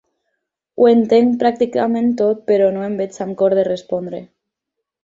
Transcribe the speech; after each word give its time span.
Ho 0.79 0.87
entenc 0.91 1.35
pràcticament 1.43 2.09
tot, 2.23 2.43
però 2.49 2.73
no 2.79 2.89
em 2.89 2.99
veig 3.05 3.23
amb 3.27 3.41
cor 3.45 3.61
de 3.61 3.71
respondre. 3.73 4.29